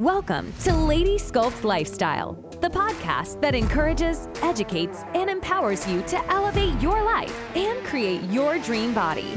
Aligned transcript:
Welcome 0.00 0.54
to 0.62 0.74
Lady 0.74 1.18
Sculpt 1.18 1.62
Lifestyle, 1.62 2.32
the 2.62 2.70
podcast 2.70 3.38
that 3.42 3.54
encourages, 3.54 4.28
educates, 4.40 5.02
and 5.12 5.28
empowers 5.28 5.86
you 5.86 6.00
to 6.04 6.26
elevate 6.30 6.80
your 6.80 7.04
life 7.04 7.38
and 7.54 7.84
create 7.84 8.22
your 8.30 8.58
dream 8.60 8.94
body. 8.94 9.34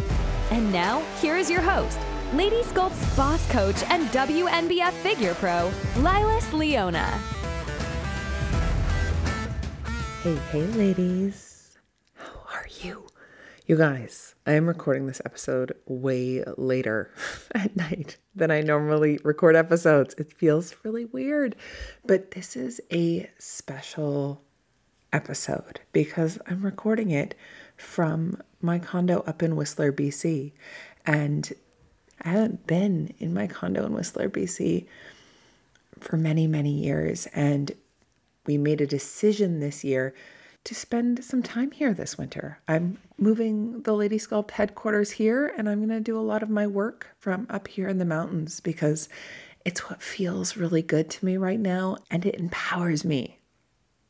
And 0.52 0.71
now, 0.71 1.02
here 1.20 1.36
is 1.36 1.52
your 1.52 1.60
host, 1.60 1.99
Lady 2.34 2.63
Sculpt's 2.63 3.13
boss 3.13 3.46
coach 3.52 3.84
and 3.89 4.07
WNBF 4.12 4.94
figure 4.94 5.34
pro, 5.34 5.70
Lilas 5.96 6.54
Leona. 6.54 7.07
Hey, 10.21 10.36
hey, 10.50 10.68
ladies. 10.68 11.77
How 12.16 12.39
are 12.54 12.68
you? 12.82 13.05
You 13.66 13.77
guys, 13.77 14.36
I 14.45 14.54
am 14.54 14.68
recording 14.68 15.07
this 15.07 15.21
episode 15.23 15.73
way 15.86 16.43
later 16.57 17.13
at 17.55 17.77
night 17.77 18.18
than 18.36 18.52
I 18.52 18.59
normally 18.59 19.20
record 19.23 19.55
episodes. 19.55 20.13
It 20.18 20.34
feels 20.34 20.75
really 20.84 21.05
weird, 21.05 21.55
but 22.05 22.31
this 22.31 22.58
is 22.58 22.81
a 22.91 23.30
special 23.39 24.41
episode 25.13 25.80
because 25.94 26.39
I'm 26.45 26.62
recording 26.62 27.09
it 27.09 27.36
from 27.77 28.41
my 28.62 28.80
condo 28.80 29.23
up 29.26 29.41
in 29.41 29.55
Whistler, 29.55 29.94
BC. 29.94 30.52
And 31.05 31.53
I 32.22 32.31
haven't 32.31 32.67
been 32.67 33.14
in 33.17 33.34
my 33.34 33.48
condo 33.48 33.86
in 33.86 33.94
Whistler, 33.94 34.30
BC 34.30 34.88
for 36.02 36.17
many, 36.17 36.48
many 36.48 36.72
years. 36.84 37.27
And 37.27 37.72
we 38.45 38.58
made 38.58 38.81
a 38.81 38.88
decision 38.88 39.61
this 39.61 39.86
year 39.86 40.14
to 40.63 40.73
spend 40.73 41.23
some 41.23 41.44
time 41.44 41.72
here 41.72 41.94
this 41.94 42.17
winter. 42.17 42.59
I'm 42.67 42.98
moving 43.17 43.81
the 43.81 43.94
Lady 43.94 44.17
Sculpt 44.17 44.52
headquarters 44.52 45.12
here, 45.12 45.53
and 45.58 45.67
I'm 45.67 45.80
going 45.80 45.89
to 45.89 45.99
do 45.99 46.17
a 46.17 46.22
lot 46.22 46.44
of 46.44 46.49
my 46.49 46.67
work 46.67 47.16
from 47.20 47.48
up 47.49 47.67
here 47.67 47.88
in 47.88 47.98
the 47.98 48.05
mountains 48.05 48.59
because 48.59 49.09
it's 49.66 49.89
what 49.89 50.02
feels 50.02 50.55
really 50.55 50.81
good 50.81 51.09
to 51.09 51.26
me 51.26 51.38
right 51.38 51.59
now, 51.59 51.98
and 52.09 52.26
it 52.26 52.36
empowers 52.36 53.03
me 53.03 53.39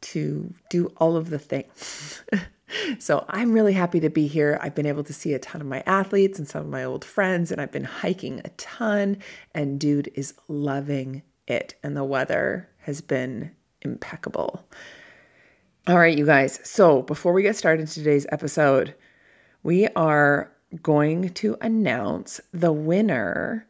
to 0.02 0.54
do 0.70 0.92
all 0.98 1.16
of 1.16 1.30
the 1.30 1.40
things. 1.40 2.24
so 3.00 3.26
I'm 3.30 3.52
really 3.52 3.74
happy 3.74 4.00
to 4.02 4.10
be 4.10 4.28
here. 4.28 4.60
I've 4.62 4.76
been 4.76 4.86
able 4.86 5.04
to 5.06 5.14
see 5.14 5.34
a 5.34 5.40
ton 5.40 5.62
of 5.62 5.68
my 5.68 5.82
athletes 5.86 6.38
and 6.38 6.48
some 6.48 6.62
of 6.62 6.70
my 6.70 6.84
old 6.84 7.04
friends, 7.04 7.52
and 7.52 7.60
I've 7.60 7.72
been 7.72 7.84
hiking 7.84 8.42
a 8.46 8.50
ton, 8.50 9.18
and 9.56 9.80
dude 9.80 10.12
is 10.14 10.36
loving 10.48 11.24
it, 11.48 11.76
and 11.82 11.98
the 11.98 12.04
weather 12.04 12.70
has 12.80 13.02
been 13.02 13.52
impeccable. 13.82 14.68
All 15.86 16.00
right, 16.00 16.18
you 16.18 16.26
guys. 16.26 16.62
So 16.64 17.02
before 17.02 17.34
we 17.34 17.44
get 17.44 17.58
started 17.58 17.90
today's 17.90 18.26
episode, 18.32 18.96
we 19.64 19.90
are 19.98 20.50
going 20.82 21.28
to 21.32 21.58
announce 21.60 22.40
the 22.54 22.72
winner 22.72 23.68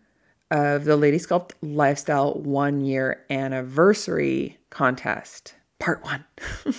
of 0.51 0.85
the 0.85 0.95
Lady 0.95 1.17
Sculpt 1.17 1.53
Lifestyle 1.63 2.35
one 2.35 2.81
year 2.81 3.25
anniversary 3.31 4.59
contest, 4.69 5.55
part 5.79 6.03
one. 6.03 6.23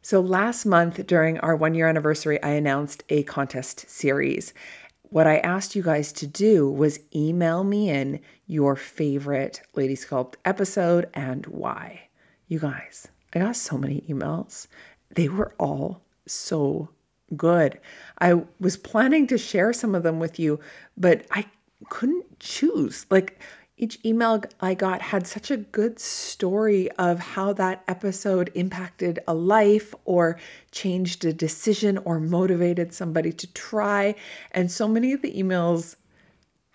so 0.00 0.22
last 0.22 0.64
month 0.64 1.06
during 1.06 1.38
our 1.40 1.54
one 1.54 1.74
year 1.74 1.86
anniversary, 1.86 2.42
I 2.42 2.52
announced 2.52 3.04
a 3.10 3.24
contest 3.24 3.90
series. 3.90 4.54
What 5.02 5.26
I 5.26 5.36
asked 5.40 5.76
you 5.76 5.82
guys 5.82 6.12
to 6.14 6.26
do 6.26 6.70
was 6.70 7.00
email 7.14 7.62
me 7.62 7.90
in 7.90 8.20
your 8.46 8.74
favorite 8.74 9.60
Lady 9.74 9.96
Sculpt 9.96 10.36
episode 10.46 11.10
and 11.12 11.44
why. 11.44 12.08
You 12.46 12.58
guys, 12.58 13.08
I 13.34 13.40
got 13.40 13.56
so 13.56 13.76
many 13.76 14.02
emails. 14.08 14.66
They 15.14 15.28
were 15.28 15.54
all 15.58 16.02
so 16.26 16.90
good. 17.36 17.78
I 18.20 18.42
was 18.58 18.76
planning 18.76 19.26
to 19.28 19.38
share 19.38 19.72
some 19.72 19.94
of 19.94 20.02
them 20.02 20.18
with 20.18 20.38
you, 20.38 20.60
but 20.96 21.26
I 21.30 21.46
couldn't 21.88 22.40
choose. 22.40 23.06
Like 23.10 23.40
each 23.76 23.98
email 24.04 24.42
I 24.60 24.74
got 24.74 25.00
had 25.00 25.26
such 25.26 25.50
a 25.50 25.56
good 25.56 26.00
story 26.00 26.90
of 26.92 27.20
how 27.20 27.52
that 27.54 27.84
episode 27.86 28.50
impacted 28.54 29.20
a 29.28 29.34
life 29.34 29.94
or 30.04 30.38
changed 30.72 31.24
a 31.24 31.32
decision 31.32 31.98
or 31.98 32.18
motivated 32.18 32.92
somebody 32.92 33.32
to 33.32 33.52
try. 33.52 34.16
And 34.50 34.70
so 34.70 34.88
many 34.88 35.12
of 35.12 35.22
the 35.22 35.32
emails 35.32 35.94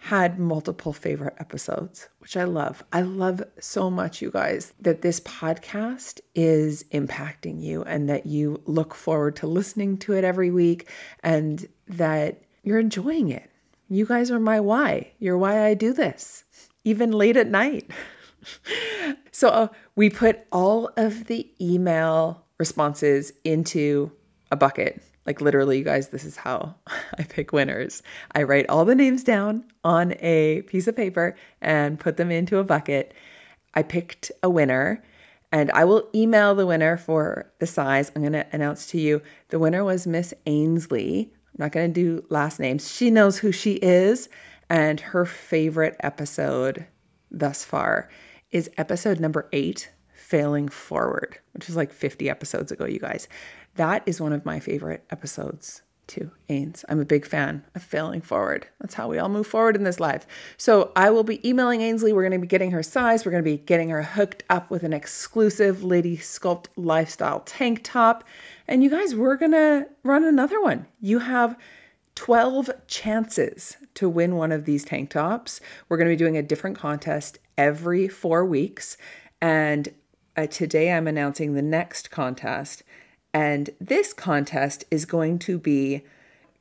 had 0.03 0.37
multiple 0.37 0.91
favorite 0.91 1.33
episodes, 1.39 2.09
which 2.19 2.35
I 2.35 2.43
love. 2.43 2.83
I 2.91 2.99
love 3.03 3.41
so 3.61 3.89
much, 3.89 4.21
you 4.21 4.31
guys, 4.31 4.73
that 4.81 5.01
this 5.01 5.21
podcast 5.21 6.19
is 6.35 6.83
impacting 6.91 7.61
you 7.61 7.83
and 7.83 8.09
that 8.09 8.25
you 8.25 8.61
look 8.65 8.93
forward 8.93 9.37
to 9.37 9.47
listening 9.47 9.95
to 9.99 10.11
it 10.11 10.25
every 10.25 10.51
week 10.51 10.89
and 11.21 11.65
that 11.87 12.41
you're 12.63 12.79
enjoying 12.79 13.29
it. 13.29 13.49
You 13.87 14.05
guys 14.05 14.29
are 14.29 14.41
my 14.41 14.59
why. 14.59 15.13
You're 15.19 15.37
why 15.37 15.63
I 15.63 15.73
do 15.73 15.93
this, 15.93 16.43
even 16.83 17.13
late 17.13 17.37
at 17.37 17.47
night. 17.47 17.89
so 19.31 19.47
uh, 19.47 19.67
we 19.95 20.09
put 20.09 20.41
all 20.51 20.91
of 20.97 21.27
the 21.27 21.49
email 21.61 22.43
responses 22.57 23.31
into 23.45 24.11
a 24.51 24.57
bucket 24.57 25.01
like, 25.25 25.41
literally, 25.41 25.77
you 25.77 25.83
guys, 25.83 26.09
this 26.09 26.25
is 26.25 26.35
how 26.35 26.75
I 27.17 27.23
pick 27.23 27.53
winners. 27.53 28.03
I 28.33 28.43
write 28.43 28.69
all 28.69 28.85
the 28.85 28.95
names 28.95 29.23
down 29.23 29.65
on 29.83 30.15
a 30.19 30.63
piece 30.63 30.87
of 30.87 30.95
paper 30.95 31.35
and 31.61 31.99
put 31.99 32.17
them 32.17 32.31
into 32.31 32.57
a 32.57 32.63
bucket. 32.63 33.13
I 33.73 33.83
picked 33.83 34.31
a 34.41 34.49
winner 34.49 35.03
and 35.53 35.69
I 35.71 35.85
will 35.85 36.09
email 36.15 36.55
the 36.55 36.65
winner 36.65 36.97
for 36.97 37.51
the 37.59 37.67
size. 37.67 38.11
I'm 38.15 38.23
going 38.23 38.33
to 38.33 38.47
announce 38.51 38.87
to 38.87 38.99
you 38.99 39.21
the 39.49 39.59
winner 39.59 39.83
was 39.83 40.07
Miss 40.07 40.33
Ainsley. 40.47 41.31
I'm 41.31 41.65
not 41.65 41.71
going 41.71 41.93
to 41.93 42.01
do 42.01 42.25
last 42.29 42.59
names. 42.59 42.91
She 42.91 43.11
knows 43.11 43.37
who 43.37 43.51
she 43.51 43.73
is, 43.73 44.29
and 44.67 44.99
her 44.99 45.25
favorite 45.25 45.95
episode 45.99 46.87
thus 47.29 47.63
far 47.63 48.09
is 48.49 48.71
episode 48.77 49.19
number 49.19 49.47
eight, 49.53 49.91
Failing 50.15 50.69
Forward, 50.69 51.37
which 51.53 51.69
is 51.69 51.75
like 51.75 51.93
50 51.93 52.31
episodes 52.31 52.71
ago, 52.71 52.85
you 52.85 52.99
guys. 52.99 53.27
That 53.75 54.03
is 54.05 54.21
one 54.21 54.33
of 54.33 54.45
my 54.45 54.59
favorite 54.59 55.03
episodes 55.09 55.81
too, 56.07 56.31
Ains. 56.49 56.83
I'm 56.89 56.99
a 56.99 57.05
big 57.05 57.25
fan 57.25 57.63
of 57.75 57.81
failing 57.81 58.21
forward. 58.21 58.67
That's 58.79 58.93
how 58.93 59.07
we 59.07 59.17
all 59.17 59.29
move 59.29 59.47
forward 59.47 59.75
in 59.75 59.83
this 59.83 59.99
life. 59.99 60.27
So 60.57 60.91
I 60.95 61.09
will 61.09 61.23
be 61.23 61.47
emailing 61.47 61.81
Ainsley. 61.81 62.13
We're 62.13 62.23
going 62.23 62.33
to 62.33 62.39
be 62.39 62.47
getting 62.47 62.71
her 62.71 62.83
size. 62.83 63.25
We're 63.25 63.31
going 63.31 63.43
to 63.43 63.49
be 63.49 63.57
getting 63.57 63.89
her 63.89 64.03
hooked 64.03 64.43
up 64.49 64.69
with 64.69 64.83
an 64.83 64.93
exclusive 64.93 65.83
Lady 65.83 66.17
Sculpt 66.17 66.67
lifestyle 66.75 67.39
tank 67.41 67.81
top. 67.83 68.23
And 68.67 68.83
you 68.83 68.89
guys, 68.89 69.15
we're 69.15 69.37
going 69.37 69.51
to 69.51 69.87
run 70.03 70.23
another 70.23 70.61
one. 70.61 70.87
You 70.99 71.19
have 71.19 71.57
12 72.15 72.69
chances 72.87 73.77
to 73.95 74.09
win 74.09 74.35
one 74.35 74.51
of 74.51 74.65
these 74.65 74.83
tank 74.83 75.09
tops. 75.09 75.61
We're 75.87 75.97
going 75.97 76.09
to 76.09 76.13
be 76.13 76.17
doing 76.17 76.37
a 76.37 76.43
different 76.43 76.77
contest 76.77 77.39
every 77.57 78.07
four 78.07 78.45
weeks. 78.45 78.97
And 79.41 79.89
uh, 80.35 80.47
today 80.47 80.91
I'm 80.91 81.07
announcing 81.07 81.53
the 81.53 81.61
next 81.61 82.11
contest. 82.11 82.83
And 83.33 83.69
this 83.81 84.13
contest 84.13 84.85
is 84.91 85.05
going 85.05 85.39
to 85.39 85.57
be 85.57 86.03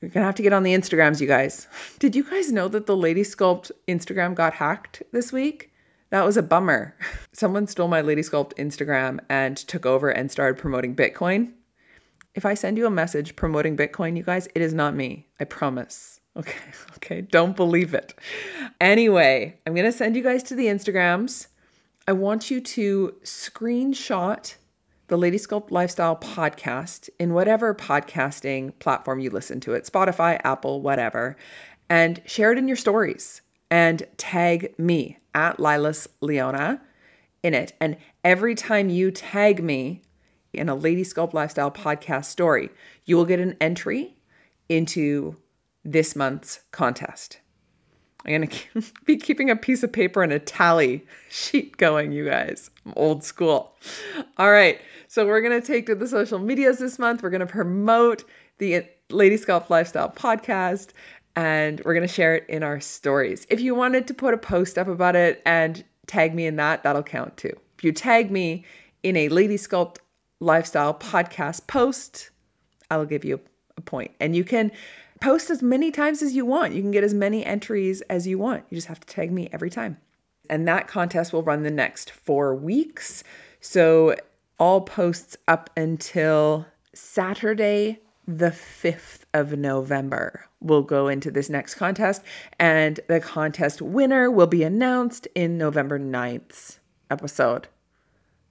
you're 0.02 0.10
going 0.10 0.22
to 0.22 0.26
have 0.26 0.34
to 0.34 0.42
get 0.42 0.52
on 0.52 0.64
the 0.64 0.74
Instagrams, 0.74 1.20
you 1.20 1.28
guys. 1.28 1.68
Did 2.00 2.16
you 2.16 2.28
guys 2.28 2.50
know 2.50 2.66
that 2.66 2.86
the 2.86 2.96
Lady 2.96 3.22
Sculpt 3.22 3.70
Instagram 3.86 4.34
got 4.34 4.54
hacked 4.54 5.02
this 5.12 5.32
week? 5.32 5.72
That 6.10 6.24
was 6.24 6.36
a 6.36 6.42
bummer. 6.42 6.96
Someone 7.32 7.68
stole 7.68 7.86
my 7.86 8.00
Lady 8.00 8.22
Sculpt 8.22 8.54
Instagram 8.54 9.20
and 9.28 9.56
took 9.56 9.86
over 9.86 10.10
and 10.10 10.28
started 10.28 10.60
promoting 10.60 10.96
Bitcoin. 10.96 11.52
If 12.34 12.44
I 12.44 12.54
send 12.54 12.78
you 12.78 12.86
a 12.86 12.90
message 12.90 13.36
promoting 13.36 13.76
Bitcoin, 13.76 14.16
you 14.16 14.24
guys, 14.24 14.48
it 14.54 14.60
is 14.60 14.74
not 14.74 14.94
me. 14.94 15.28
I 15.40 15.44
promise. 15.44 16.18
Okay. 16.34 16.58
Okay. 16.96 17.20
Don't 17.20 17.54
believe 17.54 17.92
it. 17.92 18.14
Anyway, 18.80 19.54
I'm 19.66 19.74
going 19.74 19.84
to 19.84 19.92
send 19.92 20.16
you 20.16 20.22
guys 20.22 20.42
to 20.44 20.54
the 20.54 20.64
Instagrams. 20.64 21.48
I 22.08 22.12
want 22.12 22.50
you 22.50 22.58
to 22.62 23.14
screenshot 23.22 24.54
the 25.12 25.18
Lady 25.18 25.36
Sculpt 25.36 25.70
Lifestyle 25.70 26.16
podcast 26.16 27.10
in 27.18 27.34
whatever 27.34 27.74
podcasting 27.74 28.72
platform 28.78 29.20
you 29.20 29.28
listen 29.28 29.60
to 29.60 29.74
it 29.74 29.84
Spotify, 29.84 30.40
Apple, 30.42 30.80
whatever 30.80 31.36
and 31.90 32.22
share 32.24 32.50
it 32.50 32.56
in 32.56 32.66
your 32.66 32.78
stories 32.78 33.42
and 33.70 34.04
tag 34.16 34.72
me 34.78 35.18
at 35.34 35.58
Lilas 35.58 36.08
Leona 36.22 36.80
in 37.42 37.52
it. 37.52 37.74
And 37.78 37.98
every 38.24 38.54
time 38.54 38.88
you 38.88 39.10
tag 39.10 39.62
me 39.62 40.00
in 40.54 40.70
a 40.70 40.74
Lady 40.74 41.04
Sculpt 41.04 41.34
Lifestyle 41.34 41.70
podcast 41.70 42.24
story, 42.24 42.70
you 43.04 43.14
will 43.14 43.26
get 43.26 43.38
an 43.38 43.54
entry 43.60 44.16
into 44.70 45.36
this 45.84 46.16
month's 46.16 46.60
contest. 46.70 47.41
I'm 48.24 48.48
to 48.48 48.82
be 49.04 49.16
keeping 49.16 49.50
a 49.50 49.56
piece 49.56 49.82
of 49.82 49.92
paper 49.92 50.22
and 50.22 50.32
a 50.32 50.38
tally 50.38 51.04
sheet 51.30 51.76
going, 51.76 52.12
you 52.12 52.24
guys. 52.24 52.70
I'm 52.86 52.92
old 52.96 53.24
school. 53.24 53.74
All 54.38 54.50
right. 54.50 54.80
So 55.08 55.26
we're 55.26 55.40
to 55.60 55.66
take 55.66 55.86
to 55.86 55.94
the 55.94 56.06
social 56.06 56.38
medias 56.38 56.78
this 56.78 56.98
month. 56.98 57.22
We're 57.22 57.30
to 57.40 57.46
promote 57.46 58.24
the 58.58 58.86
Lady 59.10 59.36
Sculpt 59.36 59.70
Lifestyle 59.70 60.10
podcast 60.10 60.90
and 61.36 61.80
we're 61.84 61.94
to 62.06 62.12
share 62.12 62.36
it 62.36 62.46
in 62.48 62.62
our 62.62 62.80
stories. 62.80 63.46
If 63.50 63.60
you 63.60 63.74
wanted 63.74 64.06
to 64.06 64.14
put 64.14 64.34
a 64.34 64.38
post 64.38 64.78
up 64.78 64.88
about 64.88 65.16
it 65.16 65.42
and 65.46 65.84
tag 66.06 66.34
me 66.34 66.46
in 66.46 66.56
that, 66.56 66.82
that'll 66.82 67.02
count 67.02 67.36
too. 67.36 67.54
If 67.78 67.84
you 67.84 67.92
tag 67.92 68.30
me 68.30 68.64
in 69.02 69.16
a 69.16 69.28
Lady 69.28 69.56
Sculpt 69.56 69.96
Lifestyle 70.40 70.94
podcast 70.94 71.66
post, 71.66 72.30
I'll 72.90 73.06
give 73.06 73.24
you 73.24 73.40
a 73.76 73.80
point. 73.80 74.10
And 74.20 74.36
you 74.36 74.44
can 74.44 74.70
post 75.22 75.50
as 75.50 75.62
many 75.62 75.92
times 75.92 76.20
as 76.20 76.34
you 76.34 76.44
want. 76.44 76.74
You 76.74 76.82
can 76.82 76.90
get 76.90 77.04
as 77.04 77.14
many 77.14 77.46
entries 77.46 78.00
as 78.02 78.26
you 78.26 78.38
want. 78.38 78.64
You 78.68 78.76
just 78.76 78.88
have 78.88 78.98
to 78.98 79.06
tag 79.06 79.30
me 79.30 79.48
every 79.52 79.70
time. 79.70 79.96
And 80.50 80.66
that 80.66 80.88
contest 80.88 81.32
will 81.32 81.44
run 81.44 81.62
the 81.62 81.70
next 81.70 82.10
four 82.10 82.54
weeks. 82.56 83.22
So 83.60 84.16
all 84.58 84.80
posts 84.80 85.36
up 85.46 85.70
until 85.76 86.66
Saturday, 86.92 88.00
the 88.26 88.50
5th 88.50 89.20
of 89.32 89.56
November 89.56 90.46
will 90.60 90.82
go 90.82 91.06
into 91.06 91.30
this 91.30 91.48
next 91.48 91.76
contest. 91.76 92.22
And 92.58 92.98
the 93.06 93.20
contest 93.20 93.80
winner 93.80 94.28
will 94.28 94.48
be 94.48 94.64
announced 94.64 95.28
in 95.36 95.56
November 95.56 96.00
9th's 96.00 96.80
episode. 97.10 97.68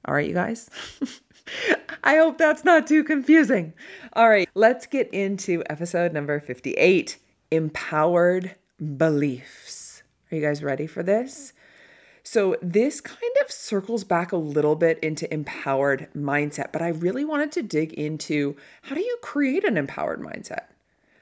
All 0.06 0.13
right, 0.13 0.27
you 0.27 0.33
guys? 0.33 0.69
I 2.03 2.17
hope 2.17 2.38
that's 2.38 2.65
not 2.65 2.88
too 2.88 3.03
confusing. 3.03 3.73
All 4.13 4.29
right, 4.29 4.49
let's 4.55 4.85
get 4.85 5.13
into 5.13 5.63
episode 5.69 6.13
number 6.13 6.39
58 6.39 7.17
Empowered 7.51 8.55
Beliefs. 8.97 10.03
Are 10.31 10.35
you 10.35 10.41
guys 10.41 10.63
ready 10.63 10.88
for 10.88 11.03
this? 11.03 11.53
So, 12.23 12.55
this 12.61 13.01
kind 13.01 13.33
of 13.43 13.51
circles 13.51 14.03
back 14.03 14.31
a 14.31 14.38
little 14.38 14.75
bit 14.75 14.99
into 14.99 15.31
empowered 15.33 16.07
mindset, 16.15 16.71
but 16.71 16.81
I 16.81 16.89
really 16.89 17.25
wanted 17.25 17.51
to 17.53 17.63
dig 17.63 17.94
into 17.94 18.55
how 18.83 18.95
do 18.95 19.01
you 19.01 19.17
create 19.21 19.63
an 19.63 19.75
empowered 19.75 20.21
mindset? 20.21 20.65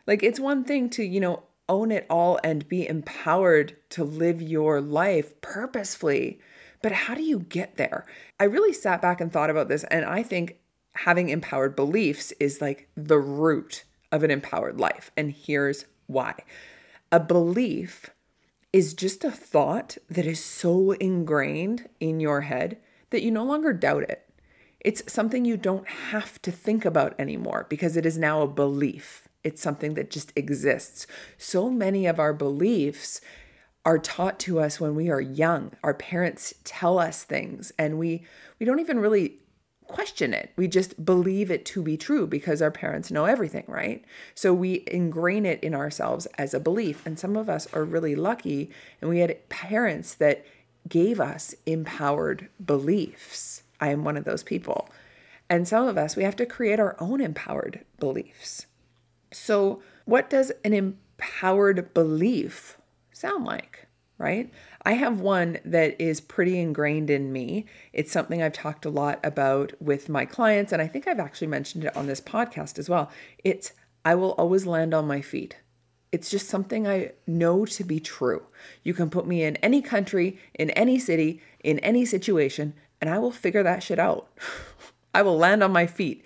Like, 0.05 0.23
it's 0.23 0.39
one 0.39 0.65
thing 0.65 0.89
to, 0.91 1.03
you 1.03 1.21
know, 1.21 1.43
own 1.69 1.91
it 1.91 2.05
all 2.09 2.39
and 2.43 2.67
be 2.67 2.87
empowered 2.87 3.77
to 3.91 4.03
live 4.03 4.41
your 4.41 4.81
life 4.81 5.39
purposefully. 5.39 6.39
But 6.81 6.91
how 6.91 7.15
do 7.15 7.23
you 7.23 7.39
get 7.39 7.77
there? 7.77 8.05
I 8.39 8.45
really 8.45 8.73
sat 8.73 9.01
back 9.01 9.19
and 9.19 9.31
thought 9.31 9.49
about 9.49 9.67
this, 9.67 9.83
and 9.85 10.05
I 10.05 10.23
think 10.23 10.57
having 10.95 11.29
empowered 11.29 11.75
beliefs 11.75 12.31
is 12.39 12.61
like 12.61 12.89
the 12.95 13.19
root 13.19 13.83
of 14.11 14.23
an 14.23 14.31
empowered 14.31 14.79
life. 14.79 15.11
And 15.15 15.31
here's 15.31 15.85
why 16.07 16.35
a 17.11 17.19
belief 17.19 18.09
is 18.71 18.93
just 18.93 19.23
a 19.23 19.31
thought 19.31 19.97
that 20.09 20.25
is 20.25 20.43
so 20.43 20.91
ingrained 20.91 21.89
in 21.99 22.19
your 22.19 22.41
head 22.41 22.77
that 23.09 23.23
you 23.23 23.31
no 23.31 23.43
longer 23.43 23.73
doubt 23.73 24.03
it. 24.03 24.25
It's 24.79 25.11
something 25.11 25.43
you 25.43 25.57
don't 25.57 25.87
have 25.87 26.41
to 26.43 26.51
think 26.51 26.85
about 26.85 27.19
anymore 27.19 27.65
because 27.69 27.97
it 27.97 28.05
is 28.05 28.17
now 28.17 28.41
a 28.41 28.47
belief. 28.47 29.27
It's 29.43 29.61
something 29.61 29.95
that 29.95 30.11
just 30.11 30.31
exists. 30.35 31.07
So 31.37 31.69
many 31.69 32.05
of 32.05 32.19
our 32.19 32.33
beliefs 32.33 33.21
are 33.85 33.97
taught 33.97 34.39
to 34.39 34.59
us 34.59 34.79
when 34.79 34.95
we 34.95 35.09
are 35.09 35.21
young. 35.21 35.71
Our 35.83 35.93
parents 35.93 36.53
tell 36.63 36.99
us 36.99 37.23
things 37.23 37.71
and 37.77 37.97
we 37.97 38.25
we 38.59 38.65
don't 38.65 38.79
even 38.79 38.99
really 38.99 39.39
question 39.87 40.33
it. 40.33 40.51
We 40.55 40.67
just 40.67 41.03
believe 41.03 41.49
it 41.49 41.65
to 41.65 41.81
be 41.81 41.97
true 41.97 42.27
because 42.27 42.61
our 42.61 42.71
parents 42.71 43.09
know 43.09 43.25
everything, 43.25 43.63
right? 43.67 44.05
So 44.35 44.53
we 44.53 44.83
ingrain 44.87 45.45
it 45.45 45.63
in 45.63 45.73
ourselves 45.73 46.27
as 46.37 46.53
a 46.53 46.59
belief. 46.59 47.05
And 47.05 47.17
some 47.17 47.35
of 47.35 47.49
us 47.49 47.67
are 47.73 47.83
really 47.83 48.15
lucky 48.15 48.69
and 49.01 49.09
we 49.09 49.19
had 49.19 49.49
parents 49.49 50.13
that 50.15 50.45
gave 50.87 51.19
us 51.19 51.55
empowered 51.65 52.49
beliefs. 52.63 53.63
I 53.81 53.89
am 53.89 54.03
one 54.03 54.17
of 54.17 54.25
those 54.25 54.43
people. 54.43 54.89
And 55.49 55.67
some 55.67 55.87
of 55.87 55.97
us, 55.97 56.15
we 56.15 56.23
have 56.23 56.35
to 56.35 56.45
create 56.45 56.79
our 56.79 56.95
own 56.99 57.21
empowered 57.21 57.83
beliefs. 57.99 58.67
So, 59.31 59.81
what 60.05 60.29
does 60.29 60.51
an 60.63 60.73
empowered 60.73 61.93
belief 61.93 62.78
sound 63.19 63.45
like, 63.45 63.87
right? 64.17 64.51
I 64.83 64.93
have 64.93 65.19
one 65.19 65.59
that 65.65 65.99
is 65.99 66.21
pretty 66.21 66.59
ingrained 66.59 67.09
in 67.09 67.33
me. 67.33 67.65
It's 67.91 68.11
something 68.11 68.41
I've 68.41 68.53
talked 68.53 68.85
a 68.85 68.89
lot 68.89 69.19
about 69.23 69.73
with 69.81 70.09
my 70.09 70.25
clients, 70.25 70.71
and 70.71 70.81
I 70.81 70.87
think 70.87 71.07
I've 71.07 71.19
actually 71.19 71.47
mentioned 71.47 71.83
it 71.83 71.95
on 71.95 72.07
this 72.07 72.21
podcast 72.21 72.79
as 72.79 72.89
well. 72.89 73.11
It's 73.43 73.73
I 74.05 74.15
will 74.15 74.31
always 74.31 74.65
land 74.65 74.93
on 74.93 75.07
my 75.07 75.21
feet. 75.21 75.57
It's 76.11 76.31
just 76.31 76.47
something 76.47 76.87
I 76.87 77.11
know 77.27 77.65
to 77.65 77.83
be 77.83 77.99
true. 77.99 78.43
You 78.83 78.93
can 78.93 79.09
put 79.09 79.27
me 79.27 79.43
in 79.43 79.57
any 79.57 79.81
country, 79.81 80.39
in 80.55 80.69
any 80.71 80.97
city, 80.97 81.41
in 81.63 81.79
any 81.79 82.05
situation, 82.05 82.73
and 83.01 83.09
I 83.09 83.19
will 83.19 83.31
figure 83.31 83.63
that 83.63 83.83
shit 83.83 83.99
out. 83.99 84.29
I 85.13 85.21
will 85.21 85.37
land 85.37 85.63
on 85.63 85.71
my 85.71 85.85
feet. 85.87 86.23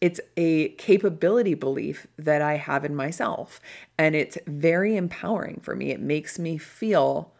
It's 0.00 0.20
a 0.36 0.70
capability 0.70 1.54
belief 1.54 2.06
that 2.18 2.40
I 2.40 2.56
have 2.56 2.84
in 2.84 2.96
myself, 2.96 3.60
and 3.98 4.14
it's 4.14 4.38
very 4.46 4.96
empowering 4.96 5.60
for 5.62 5.76
me. 5.76 5.90
It 5.90 6.00
makes 6.00 6.38
me 6.38 6.56
feel 6.56 7.32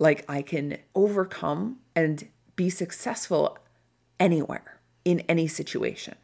like 0.00 0.24
I 0.28 0.42
can 0.42 0.78
overcome 0.94 1.78
and 1.94 2.26
be 2.56 2.68
successful 2.68 3.58
anywhere 4.18 4.80
in 5.04 5.20
any 5.28 5.46
situation, 5.46 6.16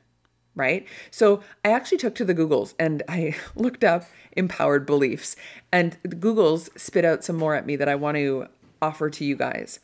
right? 0.56 0.87
So 1.11 1.41
I 1.65 1.71
actually 1.71 1.99
took 1.99 2.15
to 2.17 2.25
the 2.25 2.35
Googles 2.35 2.75
and 2.79 3.03
I 3.09 3.37
looked 3.55 3.85
up 3.85 4.05
empowered 4.32 4.87
beliefs, 4.87 5.37
and 5.71 5.97
the 6.03 6.17
Googles 6.17 6.69
spit 6.79 7.05
out 7.05 7.23
some 7.23 7.37
more 7.37 7.55
at 7.55 7.67
me 7.67 7.77
that 7.77 7.89
I 7.89 7.94
want 7.94 8.17
to 8.17 8.49
offer 8.82 9.09
to 9.09 9.25
you 9.25 9.37
guys. 9.37 9.79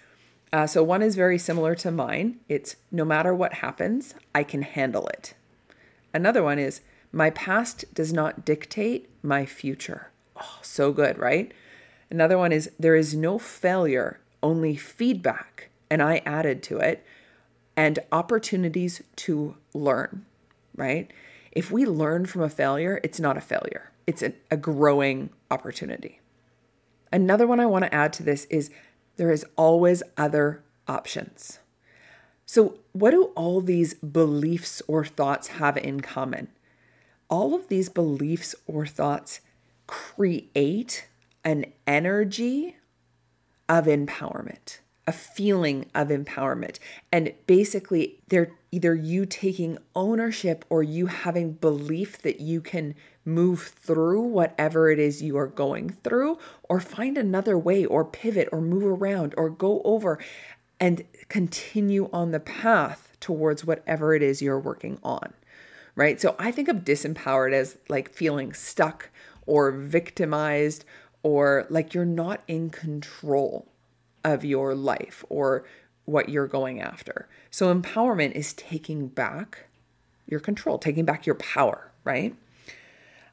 Uh, 0.53 0.67
so 0.67 0.83
one 0.83 1.01
is 1.01 1.15
very 1.15 1.39
similar 1.39 1.75
to 1.77 1.91
mine. 1.91 2.41
It's 2.49 2.77
no 2.91 3.05
matter 3.05 3.35
what 3.35 3.55
happens, 3.55 4.15
I 4.35 4.43
can 4.43 4.63
handle 4.63 5.07
it. 5.07 5.35
Another 6.15 6.43
one 6.43 6.59
is 6.59 6.81
my 7.13 7.31
past 7.31 7.85
does 7.95 8.13
not 8.13 8.45
dictate 8.45 9.09
my 9.23 9.45
future. 9.45 10.11
Oh, 10.37 10.59
so 10.63 10.93
good, 10.93 11.19
right? 11.19 11.53
Another 12.11 12.39
one 12.39 12.53
is 12.53 12.71
there 12.79 12.97
is 12.97 13.15
no 13.15 13.39
failure, 13.39 14.21
only 14.43 14.77
feedback. 14.77 15.71
And 15.91 16.03
I 16.03 16.23
added 16.25 16.63
to 16.65 16.79
it 16.79 17.05
and 17.77 17.99
opportunities 18.11 19.03
to 19.17 19.57
learn, 19.75 20.25
right? 20.75 21.11
If 21.51 21.71
we 21.71 21.85
learn 21.85 22.27
from 22.27 22.43
a 22.43 22.49
failure, 22.49 23.01
it's 23.03 23.21
not 23.21 23.37
a 23.37 23.43
failure, 23.43 23.93
it's 24.07 24.23
a, 24.23 24.33
a 24.51 24.57
growing 24.57 25.31
opportunity. 25.51 26.21
Another 27.13 27.47
one 27.47 27.61
I 27.61 27.67
want 27.67 27.85
to 27.85 27.95
add 27.95 28.13
to 28.15 28.23
this 28.23 28.47
is 28.47 28.71
there 29.17 29.31
is 29.31 29.45
always 29.57 30.03
other 30.17 30.63
options. 30.89 31.59
So, 32.47 32.79
what 32.93 33.13
do 33.13 33.25
all 33.37 33.61
these 33.61 33.95
beliefs 33.95 34.83
or 34.87 35.05
thoughts 35.05 35.49
have 35.49 35.77
in 35.77 36.01
common? 36.01 36.49
All 37.31 37.55
of 37.55 37.69
these 37.69 37.89
beliefs 37.89 38.55
or 38.67 38.85
thoughts 38.87 39.41
create 39.87 41.07
an 41.45 41.67
energy 41.87 42.77
of 43.69 43.87
empowerment, 43.87 44.79
a 45.07 45.13
feeling 45.13 45.87
of 45.95 46.09
empowerment. 46.09 46.79
And 47.11 47.33
basically, 47.47 48.19
they're 48.29 48.53
either 48.71 48.95
you 48.95 49.27
taking 49.27 49.79
ownership 49.95 50.65
or 50.69 50.83
you 50.83 51.07
having 51.07 51.53
belief 51.53 52.19
that 52.23 52.41
you 52.41 52.61
can 52.61 52.95
move 53.25 53.63
through 53.63 54.21
whatever 54.21 54.91
it 54.91 54.99
is 54.99 55.23
you 55.23 55.37
are 55.37 55.47
going 55.47 55.91
through, 55.91 56.39
or 56.69 56.81
find 56.81 57.17
another 57.17 57.57
way, 57.57 57.85
or 57.85 58.05
pivot, 58.05 58.49
or 58.51 58.61
move 58.61 58.85
around, 58.85 59.35
or 59.37 59.49
go 59.49 59.81
over 59.85 60.19
and 60.83 61.05
continue 61.29 62.11
on 62.13 62.33
the 62.33 62.41
path 62.41 63.17
towards 63.21 63.65
whatever 63.65 64.17
it 64.17 64.23
is 64.23 64.43
you're 64.43 64.59
working 64.59 64.99
on. 65.05 65.33
Right. 65.95 66.21
So 66.21 66.35
I 66.41 66.51
think 66.51 66.67
of 66.67 66.79
disempowered 66.79 67.53
as 67.53 67.79
like 67.89 68.13
feeling 68.13 68.53
stuck 68.53 69.11
or 69.47 69.71
victimized 69.71 70.85
or 71.23 71.67
like 71.71 71.95
you're 71.95 72.05
not 72.05 72.43
in 72.49 72.69
control 72.69 73.69
of 74.25 74.45
your 74.45 74.75
life 74.75 75.25
or 75.29 75.65
what 76.05 76.29
you're 76.29 76.49
going 76.49 76.81
after. 76.81 77.29
So, 77.51 77.73
empowerment 77.73 78.33
is 78.33 78.53
taking 78.55 79.07
back 79.07 79.69
your 80.27 80.41
control, 80.41 80.79
taking 80.79 81.05
back 81.05 81.27
your 81.27 81.37
power, 81.37 81.93
right? 82.03 82.35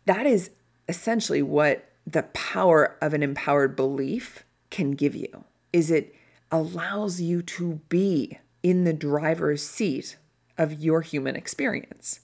That 0.05 0.27
is 0.27 0.51
essentially 0.87 1.41
what 1.41 1.89
the 2.05 2.23
power 2.23 2.95
of 3.01 3.13
an 3.13 3.23
empowered 3.23 3.75
belief 3.75 4.43
can 4.69 4.91
give 4.91 5.15
you. 5.15 5.45
Is 5.73 5.89
it 5.89 6.13
allows 6.51 7.21
you 7.21 7.41
to 7.41 7.81
be 7.89 8.39
in 8.63 8.83
the 8.83 8.93
driver's 8.93 9.65
seat 9.65 10.17
of 10.57 10.81
your 10.81 11.01
human 11.01 11.35
experience. 11.35 12.19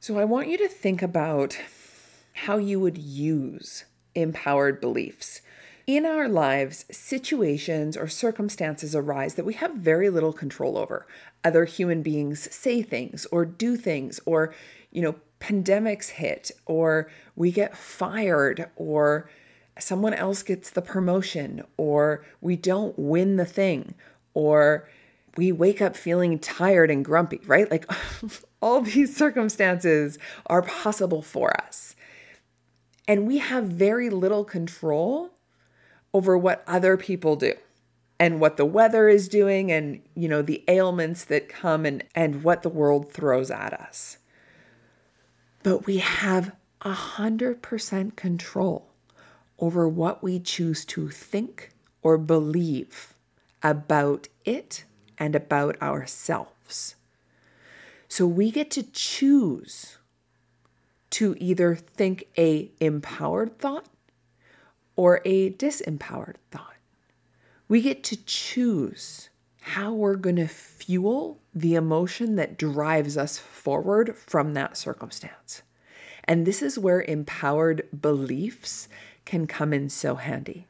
So 0.00 0.18
I 0.18 0.24
want 0.24 0.48
you 0.48 0.58
to 0.58 0.68
think 0.68 1.02
about 1.02 1.58
how 2.34 2.58
you 2.58 2.78
would 2.78 2.98
use 2.98 3.84
empowered 4.14 4.80
beliefs. 4.80 5.40
In 5.86 6.04
our 6.04 6.28
lives, 6.28 6.84
situations 6.90 7.96
or 7.96 8.08
circumstances 8.08 8.94
arise 8.94 9.34
that 9.34 9.46
we 9.46 9.54
have 9.54 9.74
very 9.74 10.10
little 10.10 10.32
control 10.32 10.76
over. 10.76 11.06
Other 11.44 11.64
human 11.64 12.02
beings 12.02 12.52
say 12.54 12.82
things 12.82 13.24
or 13.26 13.44
do 13.44 13.76
things, 13.76 14.18
or, 14.26 14.52
you 14.90 15.00
know, 15.00 15.14
pandemics 15.38 16.08
hit, 16.08 16.50
or 16.66 17.10
we 17.36 17.52
get 17.52 17.76
fired, 17.76 18.68
or 18.74 19.30
someone 19.78 20.14
else 20.14 20.42
gets 20.42 20.70
the 20.70 20.82
promotion, 20.82 21.62
or 21.76 22.24
we 22.40 22.56
don't 22.56 22.98
win 22.98 23.36
the 23.36 23.44
thing, 23.44 23.94
or 24.34 24.88
we 25.36 25.52
wake 25.52 25.82
up 25.82 25.96
feeling 25.96 26.38
tired 26.38 26.90
and 26.90 27.04
grumpy, 27.04 27.40
right? 27.46 27.70
Like 27.70 27.90
all 28.62 28.80
these 28.80 29.14
circumstances 29.16 30.18
are 30.46 30.62
possible 30.62 31.22
for 31.22 31.58
us. 31.60 31.94
And 33.08 33.26
we 33.26 33.38
have 33.38 33.64
very 33.64 34.10
little 34.10 34.44
control 34.44 35.30
over 36.12 36.36
what 36.36 36.64
other 36.66 36.96
people 36.96 37.36
do 37.36 37.54
and 38.18 38.40
what 38.40 38.56
the 38.56 38.64
weather 38.64 39.08
is 39.08 39.28
doing 39.28 39.70
and 39.70 40.00
you 40.14 40.28
know 40.28 40.42
the 40.42 40.64
ailments 40.68 41.24
that 41.24 41.48
come 41.48 41.84
and 41.84 42.02
and 42.14 42.42
what 42.42 42.62
the 42.62 42.68
world 42.68 43.12
throws 43.12 43.50
at 43.50 43.72
us 43.74 44.18
but 45.62 45.86
we 45.86 45.98
have 45.98 46.54
a 46.82 46.92
hundred 46.92 47.60
percent 47.60 48.16
control 48.16 48.85
over 49.58 49.88
what 49.88 50.22
we 50.22 50.38
choose 50.38 50.84
to 50.84 51.08
think 51.08 51.70
or 52.02 52.18
believe 52.18 53.14
about 53.62 54.28
it 54.44 54.84
and 55.18 55.34
about 55.34 55.80
ourselves. 55.80 56.94
So 58.08 58.26
we 58.26 58.50
get 58.50 58.70
to 58.72 58.82
choose 58.82 59.98
to 61.10 61.34
either 61.38 61.74
think 61.74 62.28
a 62.36 62.70
empowered 62.80 63.58
thought 63.58 63.86
or 64.94 65.20
a 65.24 65.50
disempowered 65.50 66.36
thought. 66.50 66.74
We 67.68 67.82
get 67.82 68.04
to 68.04 68.16
choose 68.24 69.28
how 69.60 69.92
we're 69.92 70.16
going 70.16 70.36
to 70.36 70.46
fuel 70.46 71.40
the 71.52 71.74
emotion 71.74 72.36
that 72.36 72.56
drives 72.56 73.16
us 73.16 73.38
forward 73.38 74.16
from 74.16 74.54
that 74.54 74.76
circumstance. 74.76 75.62
And 76.24 76.46
this 76.46 76.62
is 76.62 76.78
where 76.78 77.02
empowered 77.02 77.88
beliefs 78.00 78.88
can 79.26 79.46
come 79.46 79.74
in 79.74 79.90
so 79.90 80.14
handy. 80.14 80.66